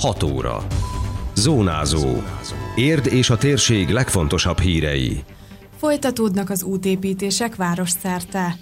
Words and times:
6 0.00 0.22
óra. 0.22 0.66
Zónázó. 1.34 2.22
Érd 2.74 3.06
és 3.06 3.30
a 3.30 3.36
térség 3.36 3.88
legfontosabb 3.88 4.58
hírei. 4.58 5.24
Folytatódnak 5.76 6.50
az 6.50 6.62
útépítések 6.62 7.56
városszerte. 7.56 8.56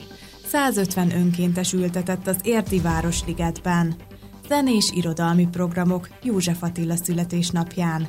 150 0.47 1.11
önkéntes 1.11 1.73
ültetett 1.73 2.27
az 2.27 2.37
Érdi 2.43 2.81
Városligetben. 2.81 3.95
Zenés 4.49 4.91
irodalmi 4.95 5.47
programok 5.47 6.09
József 6.23 6.63
Attila 6.63 6.97
születésnapján. 6.97 8.09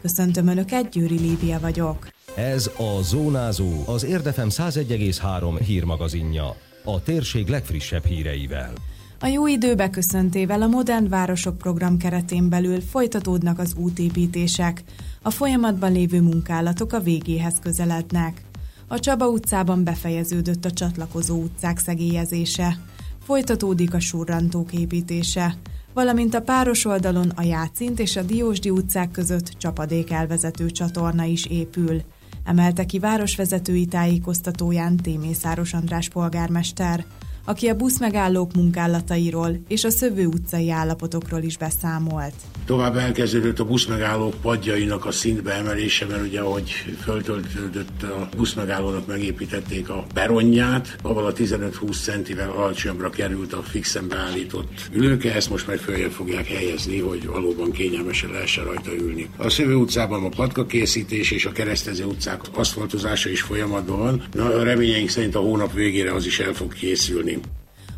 Köszöntöm 0.00 0.46
Önöket, 0.46 0.90
Győri 0.90 1.18
Lívia 1.18 1.60
vagyok. 1.60 2.08
Ez 2.34 2.70
a 2.76 3.02
Zónázó, 3.02 3.82
az 3.86 4.04
Érdefem 4.04 4.48
101,3 4.50 5.60
hírmagazinja. 5.66 6.56
A 6.84 7.02
térség 7.02 7.48
legfrissebb 7.48 8.04
híreivel. 8.04 8.72
A 9.20 9.26
jó 9.26 9.46
idő 9.46 9.74
beköszöntével 9.74 10.62
a 10.62 10.66
Modern 10.66 11.08
Városok 11.08 11.58
program 11.58 11.96
keretén 11.96 12.48
belül 12.48 12.80
folytatódnak 12.80 13.58
az 13.58 13.74
útépítések. 13.76 14.82
A 15.22 15.30
folyamatban 15.30 15.92
lévő 15.92 16.20
munkálatok 16.20 16.92
a 16.92 17.00
végéhez 17.00 17.54
közelednek. 17.62 18.42
A 18.86 18.98
Csaba 18.98 19.28
utcában 19.28 19.84
befejeződött 19.84 20.64
a 20.64 20.70
csatlakozó 20.70 21.42
utcák 21.42 21.78
szegélyezése. 21.78 22.78
Folytatódik 23.24 23.94
a 23.94 24.00
surrantók 24.00 24.72
építése, 24.72 25.54
valamint 25.94 26.34
a 26.34 26.42
páros 26.42 26.84
oldalon 26.84 27.28
a 27.28 27.42
Játszint 27.42 28.00
és 28.00 28.16
a 28.16 28.22
Diósdi 28.22 28.70
utcák 28.70 29.10
között 29.10 29.48
csapadék 29.48 30.10
elvezető 30.10 30.70
csatorna 30.70 31.24
is 31.24 31.46
épül. 31.46 32.02
Emelte 32.44 32.84
ki 32.84 32.98
városvezetői 32.98 33.86
tájékoztatóján 33.86 34.96
Témészáros 34.96 35.74
András 35.74 36.08
polgármester 36.08 37.04
aki 37.48 37.68
a 37.68 37.74
buszmegállók 37.74 38.54
munkálatairól 38.54 39.60
és 39.68 39.84
a 39.84 39.90
Szövő 39.90 40.26
utcai 40.26 40.70
állapotokról 40.70 41.42
is 41.42 41.56
beszámolt. 41.56 42.34
Tovább 42.66 42.96
elkezdődött 42.96 43.58
a 43.58 43.64
buszmegállók 43.64 44.34
padjainak 44.42 45.06
a 45.06 45.10
szintbe 45.10 45.52
emelése, 45.52 46.06
mert 46.06 46.22
ugye 46.22 46.40
ahogy 46.40 46.70
föltöltődött 47.02 48.02
a 48.02 48.28
buszmegállónak 48.36 49.06
megépítették 49.06 49.88
a 49.88 50.06
peronját, 50.14 50.96
ahol 51.02 51.26
a 51.26 51.32
15-20 51.32 52.02
centivel 52.02 52.50
alacsonyabbra 52.50 53.10
került 53.10 53.52
a 53.52 53.62
fixen 53.62 54.08
beállított 54.08 54.88
ülőke, 54.92 55.34
ezt 55.34 55.50
most 55.50 55.66
meg 55.66 55.78
följebb 55.78 56.10
fogják 56.10 56.46
helyezni, 56.46 56.98
hogy 56.98 57.26
valóban 57.26 57.70
kényelmesen 57.70 58.30
lehessen 58.30 58.64
rajta 58.64 58.94
ülni. 58.94 59.30
A 59.36 59.48
Szövő 59.48 59.74
utcában 59.74 60.24
a 60.24 60.28
patka 60.28 60.66
készítés 60.66 61.30
és 61.30 61.46
a 61.46 61.52
keresztező 61.52 62.04
utcák 62.04 62.40
aszfaltozása 62.54 63.30
is 63.30 63.40
folyamatban 63.40 63.98
van. 63.98 64.22
Na, 64.32 64.62
reményeink 64.62 65.08
szerint 65.08 65.34
a 65.34 65.40
hónap 65.40 65.72
végére 65.72 66.14
az 66.14 66.26
is 66.26 66.38
el 66.38 66.52
fog 66.52 66.72
készülni. 66.72 67.37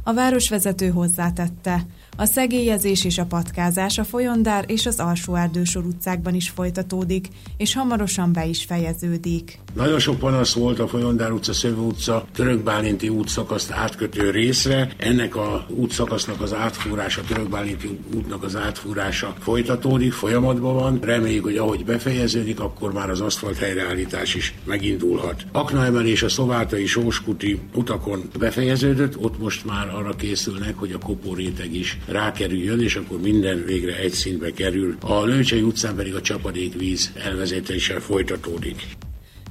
A 0.03 0.13
városvezető 0.13 0.89
hozzátette, 0.89 1.87
a 2.17 2.25
szegélyezés 2.25 3.05
és 3.05 3.19
a 3.19 3.25
patkázás 3.25 3.99
a 3.99 4.05
Folyondár 4.05 4.65
és 4.69 4.87
az 4.87 5.01
Alsó 5.01 5.35
Erdősor 5.35 5.85
utcákban 5.85 6.35
is 6.35 6.49
folytatódik, 6.49 7.29
és 7.57 7.75
hamarosan 7.75 8.33
be 8.33 8.47
is 8.47 8.65
fejeződik. 8.65 9.59
Nagyon 9.75 9.99
sok 9.99 10.19
panasz 10.19 10.53
volt 10.53 10.79
a 10.79 10.89
Folyondár 10.89 11.33
utca, 11.33 11.53
Szövő 11.53 11.81
utca, 11.81 12.25
Törökbálinti 12.35 13.09
útszakaszt 13.09 13.71
átkötő 13.71 14.31
részre. 14.31 14.93
Ennek 14.97 15.37
a 15.37 15.67
útszakasznak 15.69 16.41
az 16.41 16.55
átfúrása, 16.55 17.23
Törökbálinti 17.23 17.99
útnak 18.15 18.43
az 18.43 18.57
átfúrása 18.57 19.35
folytatódik, 19.39 20.13
folyamatban 20.13 20.75
van. 20.75 20.99
Reméljük, 21.03 21.45
hogy 21.45 21.57
ahogy 21.57 21.85
befejeződik, 21.85 22.61
akkor 22.61 22.93
már 22.93 23.11
az 23.11 23.21
aszfalt 23.21 23.57
helyreállítás 23.57 24.35
is 24.35 24.55
megindulhat. 24.65 25.47
Aknaemelés 25.53 26.23
a 26.23 26.29
Szovátai 26.29 26.87
Sóskuti 26.87 27.61
utakon 27.75 28.31
befejeződött, 28.39 29.19
ott 29.19 29.39
most 29.39 29.65
már 29.65 29.89
arra 29.89 30.13
készülnek, 30.17 30.79
hogy 30.79 30.93
a 30.93 30.99
kopóréteg 30.99 31.75
is 31.75 31.99
rákerüljön, 32.07 32.81
és 32.81 32.97
akkor 32.97 33.21
minden 33.21 33.65
végre 33.65 33.97
egy 33.97 34.13
szintbe 34.13 34.51
kerül. 34.51 34.97
A 35.01 35.25
Lőcsei 35.25 35.63
utcán 35.63 35.95
pedig 35.95 36.15
a 36.15 36.21
csapadékvíz 36.21 37.13
elvezetéssel 37.25 38.01
folytatódik. 38.01 38.87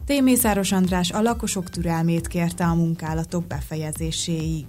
Témészáros 0.06 0.72
András 0.72 1.12
a 1.12 1.22
lakosok 1.22 1.70
türelmét 1.70 2.28
kérte 2.28 2.64
a 2.64 2.76
munkálatok 2.76 3.48
befejezéséig. 3.48 4.66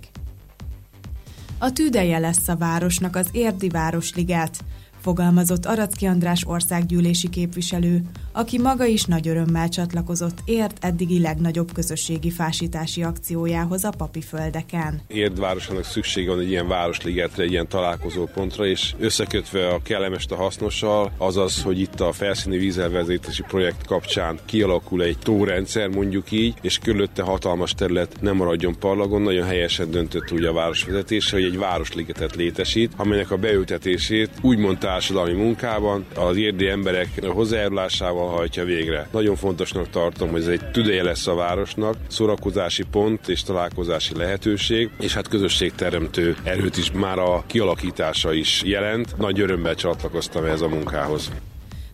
A 1.58 1.72
tüdeje 1.72 2.18
lesz 2.18 2.48
a 2.48 2.56
városnak 2.56 3.16
az 3.16 3.28
Érdi 3.32 3.68
Városliget, 3.68 4.64
fogalmazott 5.00 5.66
Aracki 5.66 6.06
András 6.06 6.44
országgyűlési 6.46 7.28
képviselő, 7.28 8.02
aki 8.32 8.58
maga 8.58 8.84
is 8.84 9.04
nagy 9.04 9.28
örömmel 9.28 9.68
csatlakozott 9.68 10.38
Érd 10.44 10.72
eddigi 10.80 11.20
legnagyobb 11.20 11.72
közösségi 11.72 12.30
fásítási 12.30 13.02
akciójához 13.02 13.84
a 13.84 13.90
papi 13.96 14.20
földeken. 14.20 15.00
Érd 15.06 15.40
városának 15.40 15.84
szüksége 15.84 16.30
van 16.30 16.40
egy 16.40 16.50
ilyen 16.50 16.68
városligetre, 16.68 17.42
egy 17.42 17.50
ilyen 17.50 17.68
találkozópontra, 17.68 18.66
és 18.66 18.94
összekötve 18.98 19.68
a 19.68 19.82
kellemest 19.82 20.32
a 20.32 20.36
hasznossal, 20.36 21.12
azaz, 21.16 21.62
hogy 21.62 21.80
itt 21.80 22.00
a 22.00 22.12
felszíni 22.12 22.58
vízelvezetési 22.58 23.42
projekt 23.42 23.86
kapcsán 23.86 24.38
kialakul 24.44 25.02
egy 25.02 25.18
tórendszer, 25.18 25.88
mondjuk 25.88 26.30
így, 26.30 26.54
és 26.60 26.78
körülötte 26.78 27.22
hatalmas 27.22 27.74
terület 27.74 28.16
nem 28.20 28.36
maradjon 28.36 28.78
parlagon, 28.78 29.22
nagyon 29.22 29.46
helyesen 29.46 29.90
döntött 29.90 30.32
úgy 30.32 30.44
a 30.44 30.52
városvezetése, 30.52 31.36
hogy 31.36 31.44
egy 31.44 31.58
városligetet 31.58 32.36
létesít, 32.36 32.92
amelynek 32.96 33.30
a 33.30 33.36
beültetését 33.36 34.30
úgymond 34.40 34.78
társadalmi 34.78 35.32
munkában 35.32 36.04
az 36.14 36.36
érdi 36.36 36.68
emberek 36.68 37.24
hozzájárulásával 37.24 38.19
hajtja 38.28 38.64
végre. 38.64 39.08
Nagyon 39.12 39.36
fontosnak 39.36 39.90
tartom, 39.90 40.30
hogy 40.30 40.40
ez 40.40 40.46
egy 40.46 40.70
tüdeje 40.70 41.02
lesz 41.02 41.26
a 41.26 41.34
városnak, 41.34 41.96
szórakozási 42.08 42.84
pont 42.90 43.28
és 43.28 43.42
találkozási 43.42 44.16
lehetőség, 44.16 44.90
és 45.00 45.14
hát 45.14 45.28
közösségteremtő 45.28 46.36
erőt 46.42 46.76
is 46.76 46.90
már 46.90 47.18
a 47.18 47.44
kialakítása 47.46 48.32
is 48.32 48.62
jelent. 48.64 49.16
Nagy 49.18 49.40
örömmel 49.40 49.74
csatlakoztam 49.74 50.44
ehhez 50.44 50.60
a 50.60 50.68
munkához. 50.68 51.30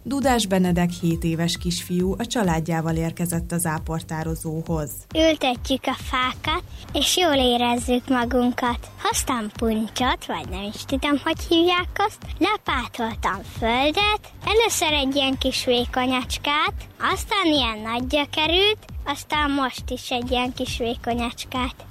Dudás 0.09 0.47
Benedek 0.47 0.91
7 0.91 1.25
éves 1.25 1.59
kisfiú 1.59 2.15
a 2.19 2.27
családjával 2.27 2.97
érkezett 2.97 3.53
az 3.53 3.67
áportározóhoz. 3.67 4.91
Ültetjük 5.15 5.81
a 5.84 5.94
fákat, 5.94 6.62
és 6.93 7.17
jól 7.17 7.34
érezzük 7.34 8.09
magunkat. 8.09 8.91
Aztán 9.11 9.50
puncsot, 9.56 10.27
vagy 10.27 10.49
nem 10.50 10.62
is 10.62 10.84
tudom, 10.84 11.21
hogy 11.25 11.41
hívják 11.49 11.89
azt, 11.95 12.19
lepátoltam 12.39 13.41
földet, 13.59 14.21
először 14.45 14.93
egy 14.93 15.15
ilyen 15.15 15.39
kis 15.39 15.65
vékonyacskát, 15.65 16.75
aztán 17.12 17.53
ilyen 17.53 17.78
nagyja 17.78 18.25
került, 18.31 18.78
aztán 19.05 19.50
most 19.50 19.91
is 19.91 20.11
egy 20.11 20.31
ilyen 20.31 20.53
kis 20.53 20.78
vékonyacskát. 20.78 21.87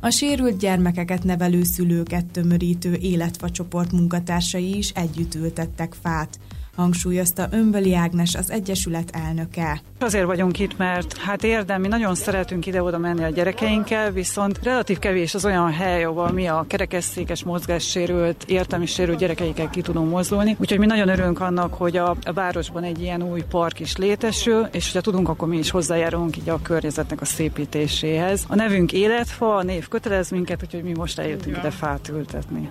A 0.00 0.10
sérült 0.10 0.58
gyermekeket 0.58 1.24
nevelő 1.24 1.62
szülőket 1.62 2.26
tömörítő 2.26 2.94
életfacsoport 2.94 3.92
munkatársai 3.92 4.76
is 4.76 4.90
együtt 4.90 5.34
ültettek 5.34 5.94
fát 6.02 6.38
hangsúlyozta 6.76 7.46
Önböli 7.50 7.94
Ágnes 7.94 8.34
az 8.34 8.50
Egyesület 8.50 9.10
elnöke. 9.12 9.80
Azért 10.00 10.24
vagyunk 10.24 10.58
itt, 10.58 10.76
mert 10.76 11.16
hát 11.16 11.44
érdemi, 11.44 11.88
nagyon 11.88 12.14
szeretünk 12.14 12.66
ide-oda 12.66 12.98
menni 12.98 13.24
a 13.24 13.28
gyerekeinkkel, 13.28 14.10
viszont 14.10 14.58
relatív 14.62 14.98
kevés 14.98 15.34
az 15.34 15.44
olyan 15.44 15.72
hely, 15.72 16.04
ahol 16.04 16.32
mi 16.32 16.46
a 16.46 16.64
kerekesszékes 16.68 17.44
mozgássérült, 17.44 18.44
értelmi 18.48 18.86
sérült 18.86 19.18
gyerekeikkel 19.18 19.70
ki 19.70 19.80
tudunk 19.80 20.10
mozdulni. 20.10 20.56
Úgyhogy 20.60 20.78
mi 20.78 20.86
nagyon 20.86 21.08
örülünk 21.08 21.40
annak, 21.40 21.74
hogy 21.74 21.96
a, 21.96 22.16
a 22.22 22.32
városban 22.32 22.82
egy 22.82 23.02
ilyen 23.02 23.22
új 23.22 23.42
park 23.42 23.80
is 23.80 23.96
létesül, 23.96 24.68
és 24.72 24.84
hogyha 24.84 25.10
tudunk, 25.10 25.28
akkor 25.28 25.48
mi 25.48 25.58
is 25.58 25.70
hozzájárulunk 25.70 26.36
így 26.36 26.48
a 26.48 26.62
környezetnek 26.62 27.20
a 27.20 27.24
szépítéséhez. 27.24 28.44
A 28.48 28.54
nevünk 28.54 28.92
Életfa, 28.92 29.56
a 29.56 29.62
név 29.62 29.88
kötelez 29.88 30.30
minket, 30.30 30.62
úgyhogy 30.62 30.82
mi 30.82 30.92
most 30.92 31.18
eljöttünk 31.18 31.56
ide 31.56 31.70
fát 31.70 32.08
ültetni. 32.08 32.68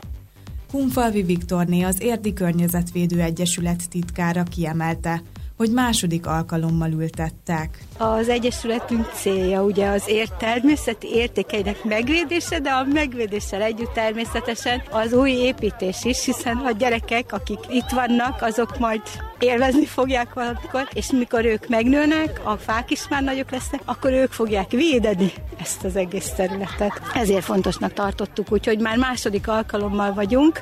Hunfalvi 0.75 1.21
Viktorné 1.21 1.83
az 1.83 2.01
Érdi 2.01 2.33
Környezetvédő 2.33 3.21
Egyesület 3.21 3.89
titkára 3.89 4.43
kiemelte, 4.43 5.21
hogy 5.57 5.71
második 5.71 6.25
alkalommal 6.25 6.91
ültettek. 6.91 7.79
Az 7.97 8.29
Egyesületünk 8.29 9.09
célja 9.13 9.63
ugye 9.63 9.87
az 9.87 10.03
ért 10.07 10.33
természeti 10.37 11.07
értékeinek 11.07 11.83
megvédése, 11.83 12.59
de 12.59 12.69
a 12.69 12.83
megvédéssel 12.83 13.61
együtt 13.61 13.93
természetesen 13.93 14.81
az 14.91 15.13
új 15.13 15.31
építés 15.31 16.03
is, 16.03 16.25
hiszen 16.25 16.57
a 16.57 16.71
gyerekek, 16.71 17.31
akik 17.31 17.59
itt 17.69 17.89
vannak, 17.89 18.41
azok 18.41 18.79
majd 18.79 19.01
élvezni 19.39 19.85
fogják 19.85 20.33
valamikor, 20.33 20.87
és 20.93 21.11
mikor 21.11 21.45
ők 21.45 21.67
megnőnek, 21.67 22.41
a 22.43 22.57
fák 22.57 22.91
is 22.91 23.07
már 23.07 23.23
nagyok 23.23 23.51
lesznek, 23.51 23.81
akkor 23.85 24.11
ők 24.11 24.31
fogják 24.31 24.71
védeni 24.71 25.31
ezt 25.61 25.83
az 25.83 25.95
egész 25.95 26.29
területet. 26.35 27.01
Ezért 27.13 27.43
fontosnak 27.43 27.93
tartottuk, 27.93 28.51
úgyhogy 28.51 28.79
már 28.79 28.97
második 28.97 29.47
alkalommal 29.47 30.13
vagyunk. 30.13 30.61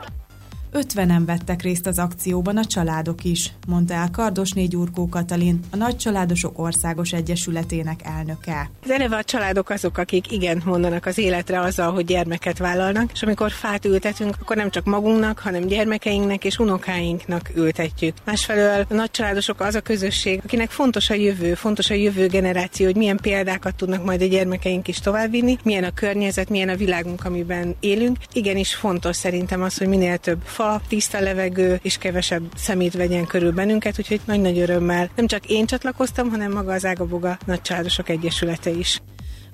Ötvenen 0.76 1.26
vettek 1.26 1.62
részt 1.62 1.88
az 1.88 2.00
akcióban 2.00 2.58
a 2.58 2.66
családok 2.66 3.24
is, 3.24 3.54
mondta 3.68 3.94
el 3.94 4.10
Kardos 4.12 4.52
négy 4.52 4.76
Urkó 4.76 5.10
Katalin, 5.10 5.60
a 5.72 5.76
Nagycsaládosok 5.76 6.60
Országos 6.60 7.14
Egyesületének 7.14 8.00
elnöke. 8.04 8.70
Az 8.84 8.90
eleve 8.90 9.16
a 9.16 9.24
családok 9.24 9.70
azok, 9.70 9.98
akik 9.98 10.32
igen 10.32 10.62
mondanak 10.66 11.06
az 11.06 11.18
életre 11.18 11.60
azzal, 11.60 11.92
hogy 11.92 12.06
gyermeket 12.06 12.58
vállalnak, 12.58 13.12
és 13.14 13.24
amikor 13.24 13.52
fát 13.52 13.86
ültetünk, 13.86 14.38
akkor 14.42 14.56
nem 14.56 14.70
csak 14.70 14.86
magunknak, 14.86 15.40
hanem 15.40 15.66
gyermekeinknek 15.66 16.44
és 16.44 16.60
unokáinknak 16.60 17.52
ültetjük. 17.56 18.14
Másfelől 18.26 18.86
a 18.90 18.94
nagycsaládosok 18.94 19.60
az 19.60 19.76
a 19.76 19.82
közösség, 19.82 20.42
akinek 20.44 20.70
fontos 20.70 21.10
a 21.10 21.14
jövő, 21.14 21.54
fontos 21.54 21.90
a 21.90 21.94
jövő 21.94 22.28
generáció, 22.28 22.86
hogy 22.86 22.96
milyen 22.96 23.18
példákat 23.22 23.76
tudnak 23.76 24.06
majd 24.06 24.22
a 24.22 24.26
gyermekeink 24.26 24.88
is 24.88 25.00
továbbvinni, 25.00 25.58
milyen 25.64 25.84
a 25.84 25.94
környezet, 25.94 26.50
milyen 26.50 26.70
a 26.70 26.76
világunk, 26.76 27.26
amiben 27.26 27.76
élünk. 27.80 28.18
Igenis 28.34 28.76
fontos 28.76 29.16
szerintem 29.16 29.62
az, 29.62 29.78
hogy 29.78 29.88
minél 29.88 30.18
több 30.18 30.42
fa 30.44 30.62
fa, 30.64 30.82
tiszta 30.88 31.20
levegő 31.20 31.80
és 31.82 31.98
kevesebb 31.98 32.44
szemét 32.56 32.94
vegyen 32.94 33.26
körül 33.26 33.52
bennünket, 33.52 34.00
úgyhogy 34.00 34.22
nagy-nagy 34.26 34.60
örömmel 34.60 35.10
nem 35.16 35.28
csak 35.28 35.46
én 35.46 35.66
csatlakoztam, 35.66 36.30
hanem 36.30 36.52
maga 36.52 36.74
az 36.74 36.86
Ágaboga 36.86 37.38
Nagycsaládosok 37.46 38.10
Egyesülete 38.10 38.70
is. 38.70 39.02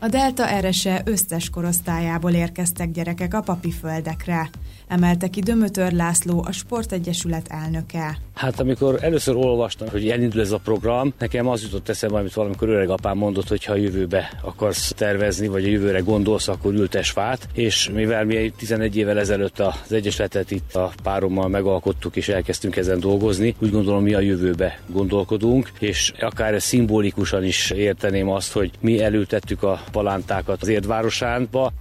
A 0.01 0.07
Delta 0.07 0.59
RSE 0.59 1.01
összes 1.05 1.49
korosztályából 1.49 2.31
érkeztek 2.31 2.91
gyerekek 2.91 3.33
a 3.33 3.41
papiföldekre 3.41 4.49
emelte 4.89 5.27
ki 5.27 5.41
Dömötör 5.41 5.91
László, 5.91 6.43
a 6.47 6.51
Sportegyesület 6.51 7.47
elnöke. 7.47 8.17
Hát 8.33 8.59
amikor 8.59 9.03
először 9.03 9.35
olvastam, 9.35 9.87
hogy 9.89 10.09
elindul 10.09 10.41
ez 10.41 10.51
a 10.51 10.57
program, 10.57 11.13
nekem 11.17 11.47
az 11.47 11.61
jutott 11.61 11.89
eszembe, 11.89 12.17
amit 12.17 12.33
valamikor 12.33 12.69
öreg 12.69 12.89
apám 12.89 13.17
mondott, 13.17 13.47
hogy 13.47 13.65
ha 13.65 13.73
a 13.73 13.75
jövőbe 13.75 14.39
akarsz 14.41 14.93
tervezni, 14.95 15.47
vagy 15.47 15.63
a 15.63 15.67
jövőre 15.67 15.99
gondolsz, 15.99 16.47
akkor 16.47 16.73
ültes 16.73 17.09
fát, 17.09 17.47
és 17.53 17.89
mivel 17.93 18.25
mi 18.25 18.53
11 18.57 18.97
évvel 18.97 19.19
ezelőtt 19.19 19.59
az 19.59 19.91
Egyesületet 19.91 20.51
itt 20.51 20.75
a 20.75 20.91
párommal 21.03 21.47
megalkottuk, 21.47 22.15
és 22.15 22.29
elkezdtünk 22.29 22.75
ezen 22.75 22.99
dolgozni, 22.99 23.55
úgy 23.59 23.71
gondolom 23.71 24.03
mi 24.03 24.13
a 24.13 24.19
jövőbe 24.19 24.79
gondolkodunk, 24.87 25.71
és 25.79 26.13
akár 26.19 26.61
szimbolikusan 26.61 27.43
is 27.43 27.69
érteném 27.71 28.29
azt, 28.29 28.51
hogy 28.51 28.71
mi 28.79 29.01
elültettük 29.03 29.63
a 29.63 29.83
palántákat 29.91 30.61
az 30.61 30.67
Érdvárosánba, 30.67 31.71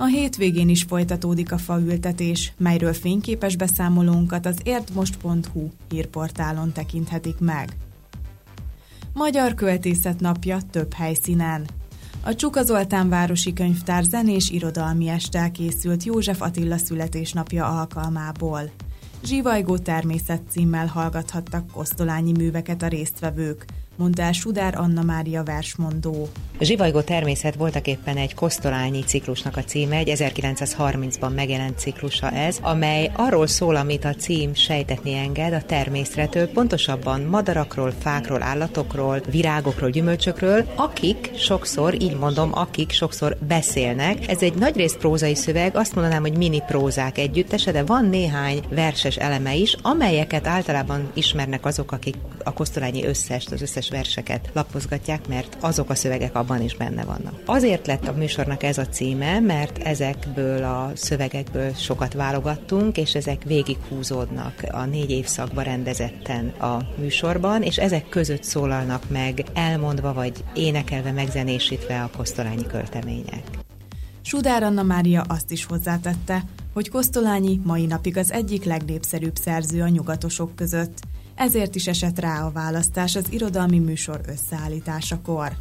a 0.00 0.04
hétvégén 0.04 0.68
is 0.68 0.82
folytatódik 0.82 1.52
a 1.52 1.58
faültetés, 1.58 2.52
melyről 2.56 2.92
fényképes 2.92 3.56
beszámolónkat 3.56 4.46
az 4.46 4.58
értmost.hu 4.62 5.68
hírportálon 5.88 6.72
tekinthetik 6.72 7.38
meg. 7.38 7.76
Magyar 9.12 9.54
Költészet 9.54 10.20
napja 10.20 10.58
több 10.70 10.92
helyszínen. 10.92 11.66
A 12.24 12.34
Csuka 12.34 12.62
Zoltán 12.62 13.08
Városi 13.08 13.52
Könyvtár 13.52 14.02
zenés 14.02 14.50
irodalmi 14.50 15.08
estel 15.08 15.50
készült 15.50 16.04
József 16.04 16.42
Attila 16.42 16.76
születésnapja 16.76 17.66
alkalmából. 17.66 18.70
Zsivajgó 19.24 19.78
természet 19.78 20.42
címmel 20.48 20.86
hallgathattak 20.86 21.70
kosztolányi 21.72 22.32
műveket 22.32 22.82
a 22.82 22.88
résztvevők– 22.88 23.64
mondta 23.98 24.22
el 24.22 24.32
Sudár 24.32 24.74
Anna 24.76 25.02
Mária 25.02 25.42
versmondó. 25.42 26.28
Zsivajgó 26.60 27.00
természet 27.00 27.54
voltak 27.54 27.86
éppen 27.86 28.16
egy 28.16 28.34
kosztolányi 28.34 29.02
ciklusnak 29.02 29.56
a 29.56 29.64
címe, 29.64 29.96
egy 29.96 30.12
1930-ban 30.14 31.34
megjelent 31.34 31.78
ciklusa 31.78 32.30
ez, 32.30 32.58
amely 32.62 33.10
arról 33.16 33.46
szól, 33.46 33.76
amit 33.76 34.04
a 34.04 34.14
cím 34.14 34.54
sejtetni 34.54 35.14
enged 35.14 35.52
a 35.52 35.62
természetről, 35.62 36.48
pontosabban 36.48 37.20
madarakról, 37.20 37.92
fákról, 37.98 38.42
állatokról, 38.42 39.20
virágokról, 39.30 39.90
gyümölcsökről, 39.90 40.72
akik 40.76 41.30
sokszor, 41.36 42.02
így 42.02 42.16
mondom, 42.16 42.50
akik 42.54 42.90
sokszor 42.90 43.36
beszélnek. 43.48 44.28
Ez 44.28 44.42
egy 44.42 44.54
nagyrészt 44.54 44.98
prózai 44.98 45.34
szöveg, 45.34 45.76
azt 45.76 45.94
mondanám, 45.94 46.22
hogy 46.22 46.36
mini 46.36 46.62
prózák 46.66 47.18
együttese, 47.18 47.72
de 47.72 47.82
van 47.82 48.04
néhány 48.04 48.62
verses 48.70 49.16
eleme 49.16 49.54
is, 49.54 49.76
amelyeket 49.82 50.46
általában 50.46 51.10
ismernek 51.14 51.66
azok, 51.66 51.92
akik 51.92 52.16
a 52.44 52.52
kosztolányi 52.52 53.04
összest, 53.04 53.50
az 53.50 53.62
összes 53.62 53.87
verseket 53.88 54.50
lapozgatják, 54.52 55.28
mert 55.28 55.56
azok 55.60 55.90
a 55.90 55.94
szövegek 55.94 56.34
abban 56.34 56.62
is 56.62 56.76
benne 56.76 57.04
vannak. 57.04 57.42
Azért 57.46 57.86
lett 57.86 58.08
a 58.08 58.12
műsornak 58.12 58.62
ez 58.62 58.78
a 58.78 58.86
címe, 58.86 59.40
mert 59.40 59.78
ezekből 59.78 60.64
a 60.64 60.90
szövegekből 60.94 61.72
sokat 61.72 62.12
válogattunk, 62.12 62.96
és 62.96 63.14
ezek 63.14 63.42
végighúzódnak 63.42 64.54
a 64.70 64.84
négy 64.84 65.10
évszakban 65.10 65.64
rendezetten 65.64 66.48
a 66.48 66.86
műsorban, 66.98 67.62
és 67.62 67.76
ezek 67.76 68.08
között 68.08 68.42
szólalnak 68.42 69.02
meg 69.10 69.44
elmondva 69.54 70.12
vagy 70.12 70.44
énekelve, 70.54 71.12
megzenésítve 71.12 72.02
a 72.02 72.10
kosztolányi 72.16 72.66
költemények. 72.66 73.42
Sudár 74.22 74.62
Anna 74.62 74.82
Mária 74.82 75.22
azt 75.28 75.50
is 75.50 75.64
hozzátette, 75.64 76.44
hogy 76.72 76.90
Kosztolányi 76.90 77.60
mai 77.64 77.86
napig 77.86 78.16
az 78.16 78.32
egyik 78.32 78.64
legnépszerűbb 78.64 79.34
szerző 79.34 79.82
a 79.82 79.88
nyugatosok 79.88 80.56
között, 80.56 81.00
ezért 81.38 81.74
is 81.74 81.86
esett 81.86 82.18
rá 82.18 82.44
a 82.44 82.50
választás 82.50 83.16
az 83.16 83.24
irodalmi 83.30 83.78
műsor 83.78 84.20
összeállításakor. 84.26 85.52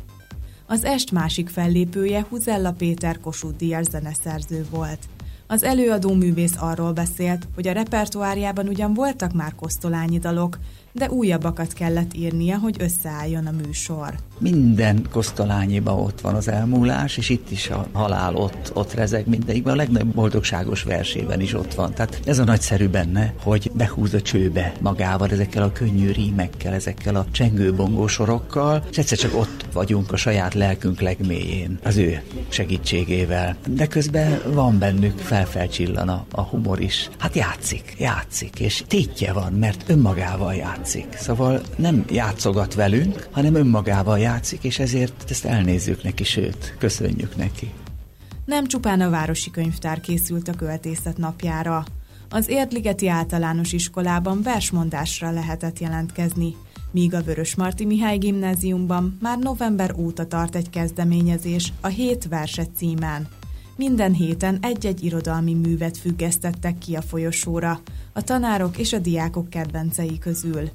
Az 0.66 0.84
est 0.84 1.12
másik 1.12 1.50
fellépője 1.50 2.26
Huzella 2.30 2.72
Péter 2.72 3.20
Kossuth 3.20 3.56
Díjas 3.56 3.86
zeneszerző 3.86 4.66
volt. 4.70 5.00
Az 5.48 5.64
előadó 5.64 6.14
művész 6.14 6.56
arról 6.60 6.92
beszélt, 6.92 7.48
hogy 7.56 7.68
a 7.68 7.72
repertoárjában 7.72 8.68
ugyan 8.68 8.94
voltak 8.94 9.34
már 9.34 9.56
kosztolányi 9.56 10.20
dalok, 10.20 10.58
de 10.98 11.10
újabbakat 11.10 11.74
kellett 11.74 12.14
írnia, 12.14 12.58
hogy 12.58 12.76
összeálljon 12.80 13.46
a 13.46 13.52
műsor. 13.66 14.14
Minden 14.40 15.06
kosztolányiba 15.12 15.96
ott 15.96 16.22
van 16.22 16.36
az 16.36 16.48
elmúlás, 16.48 17.18
és 17.18 17.30
itt 17.30 17.52
is 17.52 17.70
a 17.70 17.88
halál 17.92 18.36
ott, 18.36 18.72
ott 18.74 18.94
rezeg 18.94 19.28
mindenikben, 19.28 19.74
a 19.74 19.76
legnagyobb 19.76 20.14
boldogságos 20.14 20.84
versében 20.84 21.42
is 21.42 21.54
ott 21.54 21.74
van. 21.74 21.94
Tehát 21.94 22.20
ez 22.26 22.40
a 22.40 22.44
nagyszerű 22.44 22.88
benne, 22.88 23.34
hogy 23.44 23.72
behúz 23.74 24.14
a 24.14 24.22
csőbe 24.22 24.74
magával 24.82 25.30
ezekkel 25.30 25.64
a 25.64 25.72
könnyű 25.72 26.12
rímekkel, 26.12 26.74
ezekkel 26.74 27.16
a 27.16 27.26
csengő 27.32 27.76
sorokkal, 28.08 28.84
és 28.92 28.98
egyszer 28.98 29.18
csak 29.18 29.36
ott 29.36 29.66
vagyunk 29.74 30.12
a 30.12 30.18
saját 30.18 30.54
lelkünk 30.54 31.02
legmélyén, 31.02 31.80
az 31.84 31.98
ő 31.98 32.22
segítségével. 32.48 33.56
De 33.68 33.88
közben 33.88 34.42
van 34.54 34.80
bennük, 34.80 35.18
felfelcsillan 35.18 36.10
a, 36.10 36.26
a 36.32 36.42
humor 36.42 36.82
is. 36.82 37.10
Hát 37.18 37.36
játszik, 37.36 37.96
játszik, 37.98 38.60
és 38.60 38.84
tétje 38.88 39.34
van, 39.34 39.54
mert 39.54 39.84
önmagával 39.88 40.54
játszik 40.54 40.87
játszik. 40.88 41.18
Szóval 41.18 41.62
nem 41.76 42.06
játszogat 42.10 42.74
velünk, 42.74 43.28
hanem 43.32 43.56
önmagával 43.56 44.20
játszik, 44.20 44.64
és 44.64 44.80
ezért 44.80 45.26
ezt 45.30 45.46
elnézzük 45.46 46.04
neki, 46.04 46.24
sőt, 46.24 46.76
köszönjük 46.78 47.36
neki. 47.36 47.72
Nem 48.46 48.68
csupán 48.68 49.02
a 49.02 49.10
Városi 49.10 49.52
Könyvtár 49.52 50.00
készült 50.00 50.48
a 50.48 50.54
költészet 50.54 51.18
napjára. 51.18 51.86
Az 52.30 52.50
Érdligeti 52.50 53.08
Általános 53.08 53.74
Iskolában 53.74 54.42
versmondásra 54.42 55.32
lehetett 55.32 55.80
jelentkezni, 55.80 56.56
míg 56.92 57.14
a 57.14 57.22
Vörös 57.22 57.56
Marti 57.56 57.86
Mihály 57.86 58.18
Gimnáziumban 58.18 59.18
már 59.22 59.38
november 59.38 59.94
óta 59.98 60.26
tart 60.26 60.56
egy 60.56 60.70
kezdeményezés 60.70 61.74
a 61.82 61.88
Hét 61.88 62.28
Verse 62.30 62.66
címen. 62.76 63.28
Minden 63.78 64.14
héten 64.14 64.58
egy-egy 64.62 65.04
irodalmi 65.04 65.54
művet 65.54 65.98
függesztettek 65.98 66.78
ki 66.78 66.96
a 66.96 67.02
folyosóra, 67.02 67.80
a 68.14 68.22
tanárok 68.22 68.78
és 68.78 68.94
a 68.94 69.00
diákok 69.00 69.50
kedvencei 69.50 70.18
közül. 70.20 70.70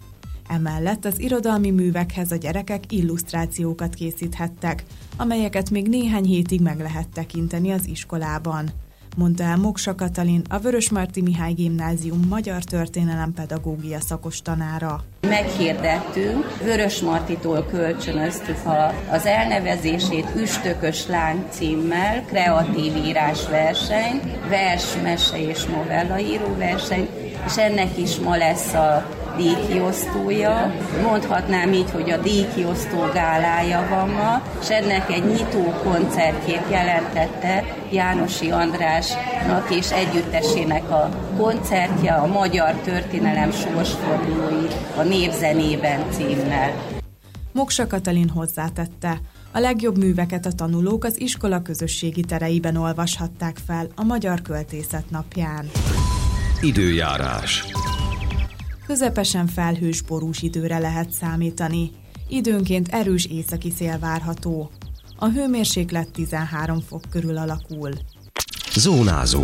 Emellett 0.49 1.05
az 1.05 1.21
irodalmi 1.21 1.71
művekhez 1.71 2.33
a 2.33 2.37
gyerekek 2.37 2.93
illusztrációkat 2.93 3.95
készíthettek, 3.95 4.85
amelyeket 5.17 5.71
még 5.71 5.89
néhány 5.89 6.25
hétig 6.25 6.61
meg 6.61 6.79
lehet 6.79 7.09
tekinteni 7.09 7.71
az 7.71 7.87
iskolában 7.87 8.71
mondta 9.17 9.43
el 9.45 9.57
Moksa 9.57 9.95
Katalin, 9.95 10.43
a 10.49 10.59
Vörösmarty 10.59 11.21
Mihály 11.21 11.53
Gimnázium 11.53 12.21
magyar 12.29 12.65
történelem 12.65 13.33
pedagógia 13.33 14.01
szakos 14.01 14.43
tanára. 14.43 15.05
Meghirdettünk, 15.21 16.63
Vörösmartitól 16.63 17.67
kölcsönöztük 17.71 18.59
az 19.11 19.27
elnevezését 19.27 20.27
Üstökös 20.37 21.07
lány 21.07 21.47
címmel, 21.51 22.25
kreatív 22.25 22.97
írás 22.97 23.49
verseny, 23.49 24.21
vers, 24.49 24.97
mese 25.03 25.49
és 25.49 25.65
novellaíró 25.65 26.57
verseny, 26.57 27.09
és 27.47 27.57
ennek 27.57 27.99
is 27.99 28.17
ma 28.17 28.37
lesz 28.37 28.75
a 28.75 29.22
díjkiosztója. 29.37 30.75
Mondhatnám 31.03 31.73
így, 31.73 31.91
hogy 31.91 32.11
a 32.11 32.17
díjkiosztó 32.17 32.99
gálája 33.13 33.87
van 33.91 34.09
ma, 34.09 34.43
és 34.61 34.69
ennek 34.69 35.11
egy 35.11 35.25
nyitó 35.25 35.75
koncertjét 35.83 36.65
jelentette 36.71 37.65
Jánosi 37.91 38.51
Andrásnak 38.51 39.71
és 39.71 39.91
együttesének 39.91 40.91
a 40.91 41.09
koncertje, 41.37 42.13
a 42.13 42.27
Magyar 42.27 42.75
Történelem 42.75 43.51
sorsfordulói 43.51 44.67
a 44.97 45.03
névzenében 45.03 46.11
címmel. 46.11 46.73
Moksa 47.53 47.87
Katalin 47.87 48.29
hozzátette, 48.29 49.21
a 49.53 49.59
legjobb 49.59 49.99
műveket 49.99 50.47
a 50.47 50.53
tanulók 50.53 51.05
az 51.05 51.21
iskola 51.21 51.63
közösségi 51.63 52.21
tereiben 52.21 52.77
olvashatták 52.77 53.57
fel 53.67 53.87
a 53.95 54.03
Magyar 54.05 54.43
Költészet 54.43 55.11
napján. 55.11 55.71
Időjárás. 56.61 57.65
Közepesen 58.87 59.47
felhős 59.47 60.01
borús 60.01 60.43
időre 60.43 60.79
lehet 60.79 61.11
számítani. 61.11 61.91
Időnként 62.29 62.89
erős 62.89 63.27
északi 63.27 63.71
szél 63.71 63.99
várható. 63.99 64.71
A 65.17 65.29
hőmérséklet 65.29 66.09
13 66.13 66.81
fok 66.81 67.03
körül 67.11 67.37
alakul. 67.37 67.91
Zónázó. 68.75 69.43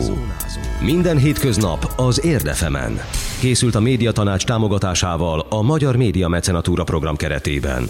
Minden 0.80 1.18
hétköznap 1.18 1.92
az 1.96 2.24
Érdefemen. 2.24 3.00
Készült 3.40 3.74
a 3.74 3.80
médiatanács 3.80 4.44
támogatásával 4.44 5.46
a 5.48 5.62
Magyar 5.62 5.96
Média 5.96 6.28
Mecenatúra 6.28 6.84
program 6.84 7.16
keretében. 7.16 7.88